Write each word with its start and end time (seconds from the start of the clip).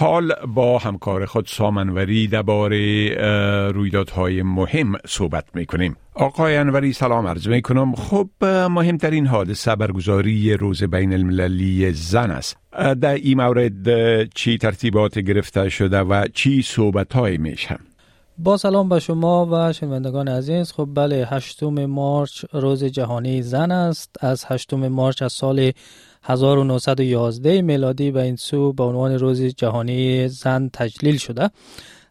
حال 0.00 0.34
با 0.46 0.78
همکار 0.78 1.26
خود 1.26 1.46
سامنوری 1.46 2.26
درباره 2.26 3.08
رویدادهای 3.70 4.42
مهم 4.42 4.92
صحبت 5.06 5.44
می 5.54 5.66
کنیم. 5.66 5.96
آقای 6.14 6.56
انوری 6.56 6.92
سلام 6.92 7.26
عرض 7.26 7.48
می 7.48 7.62
کنم. 7.62 7.94
خب 7.94 8.28
مهمترین 8.70 9.26
حادثه 9.26 9.76
برگزاری 9.76 10.54
روز 10.54 10.84
بین 10.84 11.12
المللی 11.12 11.92
زن 11.92 12.30
است. 12.30 12.56
در 13.00 13.14
این 13.14 13.42
مورد 13.42 13.84
چی 14.34 14.58
ترتیبات 14.58 15.18
گرفته 15.18 15.68
شده 15.68 15.98
و 16.00 16.26
چی 16.34 16.62
صحبت 16.62 17.12
های 17.12 17.38
میشه؟ 17.38 17.78
با 18.42 18.56
سلام 18.56 18.88
به 18.88 19.00
شما 19.00 19.48
و 19.50 19.72
شنوندگان 19.72 20.28
عزیز. 20.28 20.72
خب 20.72 20.88
بله 20.94 21.26
هشتم 21.30 21.86
مارچ 21.86 22.44
روز 22.52 22.84
جهانی 22.84 23.42
زن 23.42 23.70
است. 23.70 24.16
از 24.20 24.44
هشتم 24.48 24.88
مارچ 24.88 25.22
از 25.22 25.32
سال 25.32 25.72
1911 26.22 27.62
میلادی 27.62 28.10
به 28.10 28.22
این 28.22 28.36
سو 28.36 28.72
به 28.72 28.84
عنوان 28.84 29.18
روز 29.18 29.42
جهانی 29.42 30.28
زن 30.28 30.70
تجلیل 30.72 31.16
شده. 31.16 31.50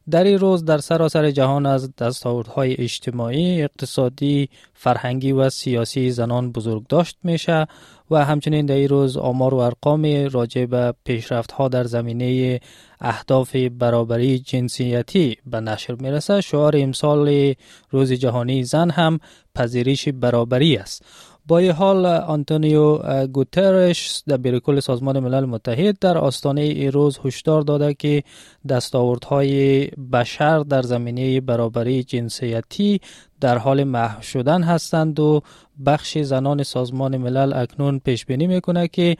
در 0.09 0.23
این 0.23 0.39
روز 0.39 0.65
در 0.65 0.77
سراسر 0.77 1.31
جهان 1.31 1.65
از 1.65 1.95
دستاوردهای 1.95 2.75
اجتماعی، 2.81 3.63
اقتصادی، 3.63 4.49
فرهنگی 4.73 5.31
و 5.31 5.49
سیاسی 5.49 6.11
زنان 6.11 6.51
بزرگ 6.51 6.87
داشت 6.87 7.17
میشه 7.23 7.67
و 8.11 8.25
همچنین 8.25 8.65
در 8.65 8.75
این 8.75 8.89
روز 8.89 9.17
آمار 9.17 9.53
و 9.53 9.57
ارقام 9.57 10.27
راجع 10.31 10.65
به 10.65 10.93
پیشرفت 11.03 11.51
ها 11.51 11.67
در 11.67 11.83
زمینه 11.83 12.59
اهداف 13.01 13.55
برابری 13.55 14.39
جنسیتی 14.39 15.37
به 15.45 15.59
نشر 15.59 15.95
می‌رسه. 15.95 16.41
شعار 16.41 16.73
امسال 16.77 17.53
روز 17.89 18.11
جهانی 18.11 18.63
زن 18.63 18.89
هم 18.89 19.19
پذیرش 19.55 20.09
برابری 20.09 20.77
است. 20.77 21.05
با 21.47 21.57
این 21.57 21.71
حال 21.71 22.05
آنتونیو 22.05 22.97
گوترش 23.27 24.23
در 24.27 24.37
بیرکل 24.37 24.79
سازمان 24.79 25.19
ملل 25.19 25.45
متحد 25.45 25.99
در 25.99 26.17
آستانه 26.17 26.61
ای 26.61 26.91
روز 26.91 27.19
هشدار 27.25 27.61
داده 27.61 27.93
که 27.93 28.23
دستاوردهای 28.69 29.85
بشر 29.87 30.59
در 30.59 30.81
زمینه 30.81 31.41
برابری 31.41 32.03
جنسیتی 32.03 33.01
در 33.41 33.57
حال 33.57 33.83
محو 33.83 34.21
شدن 34.21 34.63
هستند 34.63 35.19
و 35.19 35.41
بخش 35.85 36.17
زنان 36.17 36.63
سازمان 36.63 37.17
ملل 37.17 37.53
اکنون 37.53 37.99
پیش 37.99 38.25
بینی 38.25 38.47
می‌کنه 38.47 38.87
که 38.87 39.17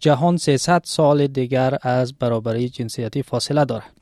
جهان 0.00 0.36
300 0.36 0.82
سال 0.84 1.26
دیگر 1.26 1.78
از 1.82 2.12
برابری 2.12 2.68
جنسیتی 2.68 3.22
فاصله 3.22 3.64
دارد. 3.64 3.92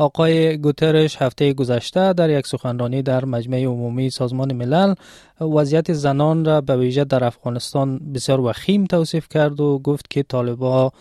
آقای 0.00 0.58
گوترش 0.58 1.22
هفته 1.22 1.52
گذشته 1.52 2.12
در 2.12 2.30
یک 2.30 2.46
سخنرانی 2.46 3.02
در 3.02 3.24
مجمع 3.24 3.64
عمومی 3.64 4.10
سازمان 4.10 4.52
ملل 4.52 4.94
وضعیت 5.40 5.92
زنان 5.92 6.44
را 6.44 6.60
به 6.60 6.76
ویژه 6.76 7.04
در 7.04 7.24
افغانستان 7.24 7.98
بسیار 8.14 8.40
وخیم 8.40 8.84
توصیف 8.84 9.28
کرد 9.28 9.60
و 9.60 9.78
گفت 9.78 10.10
که 10.10 10.22
طالبا 10.22 10.92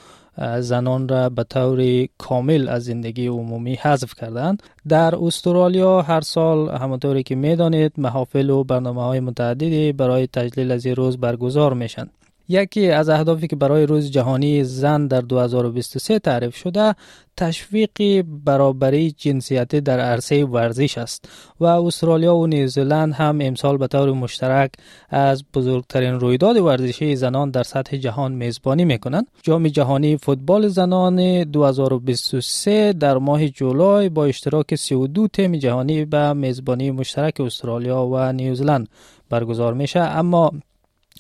زنان 0.60 1.08
را 1.08 1.30
به 1.30 1.44
طور 1.44 2.08
کامل 2.18 2.70
از 2.70 2.84
زندگی 2.84 3.28
عمومی 3.28 3.76
حذف 3.76 4.14
کردند 4.14 4.64
در 4.88 5.16
استرالیا 5.16 6.02
هر 6.02 6.22
سال 6.22 6.70
همانطوری 6.70 7.24
که 7.24 7.36
می‌دانید 7.36 7.92
محافل 7.98 8.50
و 8.50 8.64
برنامه 8.64 9.04
های 9.04 9.20
متعددی 9.20 9.92
برای 9.92 10.28
تجلیل 10.28 10.72
از 10.72 10.86
این 10.86 10.96
روز 10.96 11.18
برگزار 11.18 11.74
میشن 11.74 12.10
یکی 12.50 12.92
از 12.92 13.10
اهدافی 13.10 13.48
که 13.48 13.56
برای 13.56 13.86
روز 13.86 14.12
جهانی 14.12 14.64
زن 14.64 15.08
در 15.08 15.22
2023 15.22 16.20
تعریف 16.20 16.56
شده 16.56 16.96
تشویق 17.38 18.22
برابری 18.46 19.12
جنسیتی 19.12 19.82
در 19.82 20.00
عرصه 20.00 20.46
ورزش 20.46 20.98
است 20.98 21.30
و 21.60 21.66
استرالیا 21.66 22.36
و 22.36 22.48
نیوزلند 22.48 23.14
هم 23.14 23.40
امسال 23.42 23.78
به 23.78 23.88
طور 23.88 24.12
مشترک 24.12 24.72
از 25.10 25.44
بزرگترین 25.54 26.20
رویداد 26.20 26.58
ورزشی 26.58 27.16
زنان 27.16 27.52
در 27.52 27.64
سطح 27.64 27.98
جهان 27.98 28.32
میزبانی 28.32 28.86
می‌کنند. 28.86 29.28
جام 29.44 29.68
جهانی 29.68 30.18
فوتبال 30.18 30.68
زنان 30.68 31.44
2023 31.44 32.94
در 32.94 33.18
ماه 33.18 33.48
جولای 33.48 34.10
با 34.10 34.26
اشتراک 34.26 34.76
32 34.76 35.28
تیم 35.28 35.56
جهانی 35.56 36.06
به 36.06 36.34
میزبانی 36.34 36.92
مشترک 36.92 37.40
استرالیا 37.40 38.06
و 38.06 38.32
نیوزلند 38.34 38.88
برگزار 39.30 39.74
میشه. 39.74 40.00
اما 40.00 40.52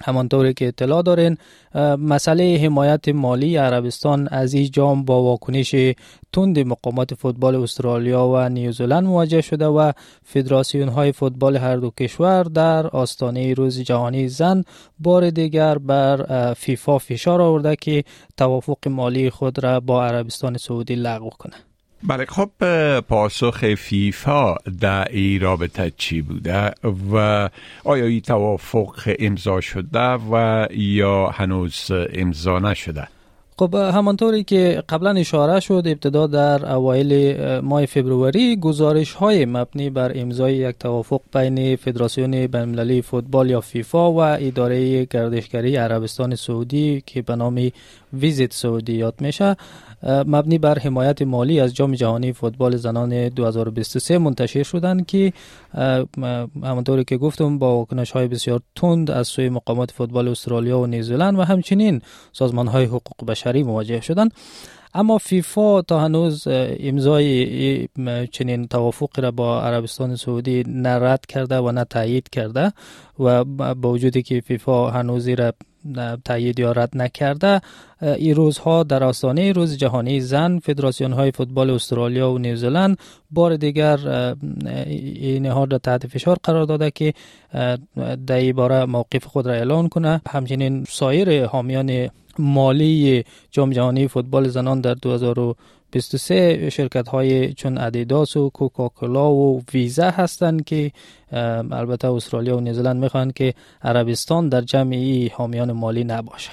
همانطوری 0.03 0.53
که 0.53 0.67
اطلاع 0.67 1.01
دارین. 1.01 1.37
مسئله 1.99 2.59
حمایت 2.63 3.09
مالی 3.09 3.57
عربستان 3.57 4.27
از 4.27 4.53
این 4.53 4.71
جام 4.71 5.05
با 5.05 5.23
واکنش 5.23 5.75
تند 6.33 6.59
مقامات 6.59 7.13
فوتبال 7.13 7.55
استرالیا 7.55 8.27
و 8.27 8.49
نیوزلند 8.49 9.03
مواجه 9.03 9.41
شده 9.41 9.65
و 9.65 9.91
فدراسیون 10.23 10.89
های 10.89 11.11
فوتبال 11.11 11.57
هر 11.57 11.75
دو 11.75 11.89
کشور 11.89 12.43
در 12.43 12.87
آستانه 12.87 13.53
روز 13.53 13.79
جهانی 13.79 14.27
زن 14.27 14.63
بار 14.99 15.29
دیگر 15.29 15.77
بر 15.77 16.53
فیفا 16.53 16.97
فشار 16.97 17.41
آورده 17.41 17.75
که 17.75 18.03
توافق 18.37 18.87
مالی 18.87 19.29
خود 19.29 19.63
را 19.63 19.79
با 19.79 20.05
عربستان 20.05 20.57
سعودی 20.57 20.95
لغو 20.95 21.29
کنه. 21.29 21.68
بله 22.03 22.25
خب 22.25 22.49
پاسخ 22.99 23.75
فیفا 23.75 24.55
در 24.81 25.07
ای 25.11 25.39
رابطه 25.39 25.91
چی 25.97 26.21
بوده 26.21 26.71
و 27.13 27.49
آیا 27.83 28.05
این 28.05 28.21
توافق 28.21 29.15
امضا 29.19 29.61
شده 29.61 30.09
و 30.09 30.67
یا 30.71 31.27
هنوز 31.29 31.91
امضا 32.13 32.59
نشده؟ 32.59 33.07
خب 33.59 33.75
همانطوری 33.75 34.43
که 34.43 34.83
قبلا 34.89 35.11
اشاره 35.11 35.59
شد 35.59 35.83
ابتدا 35.85 36.27
در 36.27 36.71
اوایل 36.71 37.35
ماه 37.61 37.85
فبروری 37.85 38.55
گزارش 38.55 39.13
های 39.13 39.45
مبنی 39.45 39.89
بر 39.89 40.11
امضای 40.15 40.55
یک 40.55 40.75
توافق 40.79 41.21
بین 41.33 41.75
فدراسیون 41.75 42.31
بینالمللی 42.31 43.01
فوتبال 43.01 43.49
یا 43.49 43.61
فیفا 43.61 44.11
و 44.11 44.19
اداره 44.19 45.05
گردشگری 45.05 45.75
عربستان 45.75 46.35
سعودی 46.35 47.03
که 47.05 47.21
به 47.21 47.35
نام 47.35 47.71
ویزیت 48.13 48.53
سعودی 48.53 48.93
یاد 48.93 49.21
میشه. 49.21 49.55
مبنی 50.03 50.57
بر 50.57 50.79
حمایت 50.79 51.21
مالی 51.21 51.59
از 51.59 51.75
جام 51.75 51.93
جهانی 51.93 52.33
فوتبال 52.33 52.75
زنان 52.75 53.29
2023 53.29 54.17
منتشر 54.17 54.63
شدند 54.63 55.05
که 55.05 55.33
همانطوری 56.63 57.03
که 57.03 57.17
گفتم 57.17 57.59
با 57.59 57.77
واکنش 57.77 58.11
های 58.11 58.27
بسیار 58.27 58.61
تند 58.75 59.11
از 59.11 59.27
سوی 59.27 59.49
مقامات 59.49 59.91
فوتبال 59.91 60.27
استرالیا 60.27 60.79
و 60.79 60.85
نیوزلند 60.85 61.39
و 61.39 61.41
همچنین 61.41 62.01
سازمان 62.31 62.67
های 62.67 62.85
حقوق 62.85 63.25
بشری 63.27 63.63
مواجه 63.63 64.01
شدند 64.01 64.33
اما 64.93 65.17
فیفا 65.17 65.81
تا 65.81 65.99
هنوز 65.99 66.47
امضای 66.79 67.87
چنین 68.31 68.67
توافق 68.67 69.19
را 69.19 69.31
با 69.31 69.61
عربستان 69.61 70.15
سعودی 70.15 70.63
نرد 70.67 71.25
کرده 71.25 71.57
و 71.57 71.71
نه 71.71 71.83
تایید 71.83 72.29
کرده 72.29 72.73
و 73.19 73.43
با 73.75 73.91
وجودی 73.91 74.21
که 74.21 74.41
فیفا 74.41 74.89
هنوز 74.89 75.27
را 75.27 75.53
تایید 76.25 76.59
یا 76.59 76.71
رد 76.71 76.89
نکرده. 76.93 77.61
این 78.01 78.35
روزها 78.35 78.83
در 78.83 79.03
آستانه 79.03 79.51
روز 79.51 79.77
جهانی 79.77 80.21
زن 80.21 80.59
فدراسیون 80.59 81.13
های 81.13 81.31
فوتبال 81.31 81.69
استرالیا 81.69 82.31
و 82.31 82.37
نیوزلند 82.37 82.97
بار 83.31 83.55
دیگر 83.55 83.99
این 84.85 85.45
نهاد 85.45 85.71
را 85.71 85.77
تحت 85.77 86.07
فشار 86.07 86.37
قرار 86.43 86.65
داده 86.65 86.91
که 86.91 87.13
در 88.27 88.35
این 88.35 88.55
باره 88.55 88.85
موقف 88.85 89.25
خود 89.25 89.47
را 89.47 89.53
اعلان 89.53 89.89
کنه. 89.89 90.21
همچنین 90.29 90.85
سایر 90.89 91.45
حامیان 91.45 92.09
مالی 92.39 93.23
جام 93.51 93.69
جهانی 93.69 94.07
فوتبال 94.07 94.47
زنان 94.47 94.81
در 94.81 94.95
2023 95.91 96.69
شرکت 96.69 97.07
های 97.07 97.53
چون 97.53 97.77
ادیداس 97.77 98.37
و 98.37 98.49
کوکاکولا 98.49 99.31
و 99.31 99.61
ویزا 99.73 100.09
هستند 100.09 100.63
که 100.63 100.91
البته 101.71 102.07
استرالیا 102.07 102.57
و 102.57 102.59
نیوزلند 102.59 103.03
می‌خوان 103.03 103.31
که 103.31 103.53
عربستان 103.81 104.49
در 104.49 104.61
جمعی 104.61 105.27
حامیان 105.27 105.71
مالی 105.71 106.03
نباشه. 106.03 106.49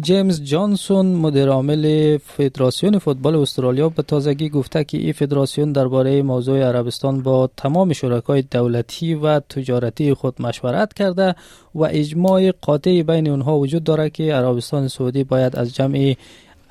جیمز 0.00 0.42
جانسون 0.42 1.06
مدیر 1.06 1.48
عامل 1.48 2.16
فدراسیون 2.16 2.98
فوتبال 2.98 3.36
استرالیا 3.36 3.88
به 3.88 4.02
تازگی 4.02 4.48
گفته 4.48 4.84
که 4.84 4.98
این 4.98 5.12
فدراسیون 5.12 5.72
درباره 5.72 6.22
موضوع 6.22 6.58
عربستان 6.58 7.22
با 7.22 7.50
تمام 7.56 7.92
شرکای 7.92 8.42
دولتی 8.42 9.14
و 9.14 9.40
تجارتی 9.40 10.14
خود 10.14 10.42
مشورت 10.42 10.92
کرده 10.92 11.34
و 11.74 11.84
اجماع 11.84 12.50
قاطعی 12.50 13.02
بین 13.02 13.28
اونها 13.28 13.58
وجود 13.58 13.84
دارد 13.84 14.12
که 14.12 14.34
عربستان 14.34 14.88
سعودی 14.88 15.24
باید 15.24 15.56
از 15.56 15.74
جمع 15.74 16.14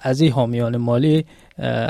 از 0.02 0.22
این 0.22 0.32
حامیان 0.32 0.78
مالی 0.78 1.26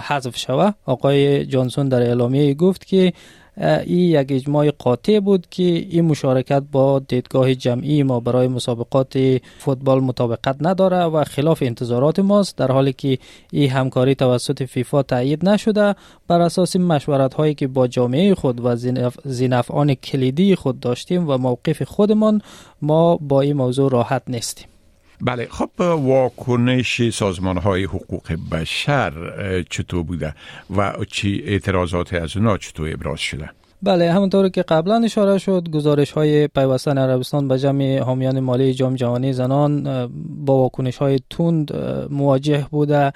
حذف 0.04 0.38
شود 0.38 0.75
آقای 0.86 1.45
جانسون 1.45 1.89
در 1.89 2.01
اعلامیه 2.01 2.54
گفت 2.54 2.86
که 2.86 3.13
این 3.60 4.00
یک 4.00 4.27
اجماع 4.31 4.71
قاطع 4.71 5.19
بود 5.19 5.48
که 5.50 5.63
این 5.63 6.06
مشارکت 6.06 6.63
با 6.71 7.00
دیدگاه 7.00 7.56
جمعی 7.56 8.04
ما 8.04 8.19
برای 8.19 8.48
مسابقات 8.48 9.39
فوتبال 9.60 10.00
مطابقت 10.00 10.56
نداره 10.62 11.04
و 11.04 11.24
خلاف 11.24 11.63
انتظارات 11.63 12.19
ماست 12.19 12.57
در 12.57 12.71
حالی 12.71 12.94
که 12.94 13.18
این 13.51 13.69
همکاری 13.69 14.16
توسط 14.16 14.63
فیفا 14.63 15.04
تایید 15.04 15.50
نشده. 15.50 15.95
بر 16.27 16.42
اساس 16.42 16.75
مشورت 16.75 17.33
هایی 17.33 17.54
که 17.54 17.68
با 17.68 17.88
جامعه 17.88 18.36
خود 18.36 18.65
و 18.65 18.75
زینفعان 19.25 19.94
کلیدی 19.94 20.56
خود 20.56 20.80
داشتیم 20.80 21.30
و 21.30 21.38
موقف 21.38 21.83
خودمان 21.83 22.42
ما 22.81 23.18
با 23.18 23.42
این 23.42 23.54
موضوع 23.54 23.92
راحت 23.92 24.24
نیستیم. 24.27 24.68
بله 25.21 25.48
خب 25.51 25.69
واکنش 25.80 27.10
سازمان 27.10 27.57
های 27.57 27.83
حقوق 27.83 28.31
بشر 28.51 29.13
چطور 29.69 30.04
بوده 30.04 30.36
و 30.77 30.94
چی 31.12 31.44
اعتراضات 31.45 32.13
از 32.13 32.38
اونا 32.38 32.57
چطور 32.57 32.94
ابراز 32.94 33.19
شده؟ 33.19 33.50
بله 33.83 34.12
همونطور 34.12 34.50
که 34.50 34.62
قبلا 34.62 35.04
اشاره 35.04 35.38
شد 35.38 35.69
گزارش 35.69 36.12
های 36.12 36.48
پیوستن 36.48 36.98
عربستان 36.98 37.48
به 37.48 37.60
جمع 37.60 38.00
حامیان 38.00 38.39
مالی 38.39 38.74
جام 38.74 38.95
جهانی 38.95 39.33
زنان 39.33 39.83
با 40.45 40.54
واکنش 40.54 40.98
های 40.98 41.19
تند 41.30 41.75
مواجه 42.10 42.68
بوده. 42.72 43.13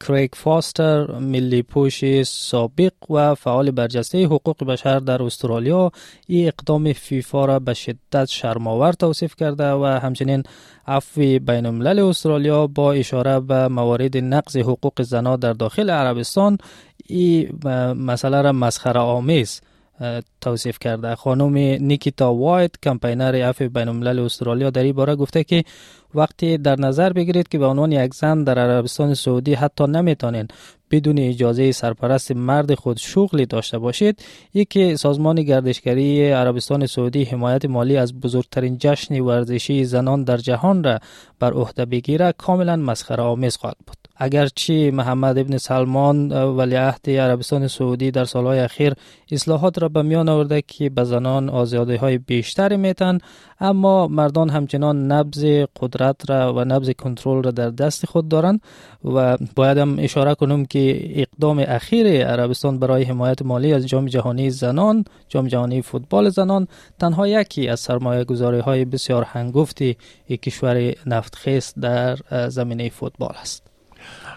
کریک 0.00 0.34
فاستر 0.34 1.18
ملی 1.18 1.62
پوش 1.62 2.22
سابق 2.22 2.92
و 3.10 3.34
فعال 3.34 3.70
برجسته 3.70 4.24
حقوق 4.24 4.64
بشر 4.64 4.98
در 4.98 5.22
استرالیا 5.22 5.92
این 6.26 6.48
اقدام 6.48 6.92
فیفا 6.92 7.44
را 7.44 7.58
به 7.58 7.74
شدت 7.74 8.24
شرماور 8.24 8.92
توصیف 8.92 9.36
کرده 9.36 9.72
و 9.72 9.84
همچنین 9.84 10.42
عفو 10.86 11.20
بین 11.20 11.66
الملل 11.66 11.98
استرالیا 11.98 12.66
با 12.66 12.92
اشاره 12.92 13.40
به 13.40 13.68
موارد 13.68 14.16
نقض 14.16 14.56
حقوق 14.56 15.02
زنان 15.02 15.38
در 15.38 15.52
داخل 15.52 15.90
عربستان 15.90 16.58
این 17.06 17.58
مسئله 17.96 18.42
را 18.42 18.52
مسخره 18.52 19.00
آمیز. 19.00 19.60
توصیف 20.40 20.78
کرده. 20.78 21.14
خانم 21.14 21.56
نیکیتا 21.80 22.34
وایت 22.34 22.70
کمپینر 22.82 23.34
عفو 23.48 23.68
بین 23.68 23.88
الملل 23.88 24.18
استرالیا 24.18 24.70
در 24.70 24.82
این 24.82 24.92
باره 24.92 25.16
گفته 25.16 25.44
که 25.44 25.64
وقتی 26.14 26.58
در 26.58 26.80
نظر 26.80 27.12
بگیرید 27.12 27.48
که 27.48 27.58
به 27.58 27.66
عنوان 27.66 27.92
یک 27.92 28.14
زن 28.14 28.44
در 28.44 28.58
عربستان 28.58 29.14
سعودی 29.14 29.54
حتی 29.54 29.86
نمی‌تونین 29.86 30.48
بدون 30.90 31.18
اجازه 31.18 31.72
سرپرست 31.72 32.32
مرد 32.32 32.74
خود 32.74 32.96
شغلی 32.96 33.46
داشته 33.46 33.78
باشید 33.78 34.22
یکی 34.54 34.96
سازمان 34.96 35.42
گردشگری 35.42 36.30
عربستان 36.30 36.86
سعودی 36.86 37.24
حمایت 37.24 37.64
مالی 37.64 37.96
از 37.96 38.20
بزرگترین 38.20 38.76
جشن 38.78 39.20
ورزشی 39.20 39.84
زنان 39.84 40.24
در 40.24 40.36
جهان 40.36 40.84
را 40.84 40.98
بر 41.40 41.52
عهده 41.52 41.84
بگیره 41.84 42.32
کاملا 42.38 42.76
مسخره 42.76 43.22
آمیز 43.22 43.56
خواهد 43.56 43.76
بود. 43.86 44.01
اگرچه 44.16 44.90
محمد 44.90 45.38
ابن 45.38 45.56
سلمان 45.56 46.32
ولیعهد 46.32 47.10
عربستان 47.10 47.68
سعودی 47.68 48.10
در 48.10 48.24
سالهای 48.24 48.58
اخیر 48.58 48.94
اصلاحات 49.32 49.82
را 49.82 49.88
به 49.88 50.02
میان 50.02 50.28
آورده 50.28 50.62
که 50.62 50.90
به 50.90 51.04
زنان 51.04 51.48
آزادی 51.48 51.96
های 51.96 52.18
بیشتری 52.18 52.76
میتن 52.76 53.18
اما 53.60 54.08
مردان 54.08 54.50
همچنان 54.50 55.12
نبز 55.12 55.44
قدرت 55.80 56.30
را 56.30 56.54
و 56.54 56.64
نبز 56.64 56.90
کنترل 56.90 57.42
را 57.42 57.50
در 57.50 57.70
دست 57.70 58.06
خود 58.06 58.28
دارند 58.28 58.60
و 59.04 59.36
باید 59.56 59.78
هم 59.78 59.96
اشاره 59.98 60.34
کنم 60.34 60.64
که 60.64 61.10
اقدام 61.20 61.64
اخیر 61.68 62.26
عربستان 62.26 62.78
برای 62.78 63.02
حمایت 63.02 63.42
مالی 63.42 63.72
از 63.72 63.86
جام 63.86 64.06
جهانی 64.06 64.50
زنان 64.50 65.04
جام 65.28 65.46
جهانی 65.46 65.82
فوتبال 65.82 66.28
زنان 66.28 66.68
تنها 67.00 67.28
یکی 67.28 67.68
از 67.68 67.80
سرمایه 67.80 68.24
گذاری 68.24 68.58
های 68.58 68.84
بسیار 68.84 69.22
هنگفتی 69.22 69.96
کشور 70.42 70.94
نفتخیز 71.06 71.74
در 71.80 72.18
زمینه 72.48 72.88
فوتبال 72.88 73.34
است. 73.40 73.71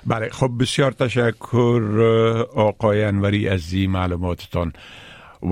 بله 0.06 0.30
خب 0.30 0.52
بسیار 0.60 0.92
تشکر 0.92 1.81
آقای 2.56 3.04
انوری 3.04 3.50
از 3.50 3.74
این 3.74 3.92
معلوماتتان 3.92 4.74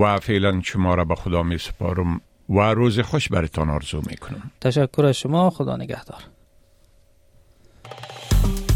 و 0.00 0.18
فعلا 0.18 0.60
شما 0.64 0.94
را 0.94 1.04
به 1.04 1.14
خدا 1.14 1.42
می 1.42 1.58
سپارم 1.58 2.20
و 2.48 2.60
روز 2.60 3.00
خوش 3.00 3.28
برتان 3.28 3.70
آرزو 3.70 4.00
می 4.10 4.16
کنم. 4.16 4.50
تشکر 4.60 5.04
از 5.04 5.16
شما 5.16 5.50
خدا 5.50 5.76
نگهدار. 5.76 6.20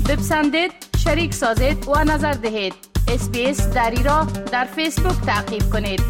بپسندید 0.09 0.73
شریک 0.99 1.35
سازید 1.35 1.89
و 1.89 2.05
نظر 2.05 2.33
دهید. 2.33 2.75
اسپیس 3.09 3.69
دری 3.69 4.03
را 4.03 4.27
در 4.53 4.65
فیسبوک 4.65 5.21
تعقیب 5.27 5.63
کنید. 5.73 6.03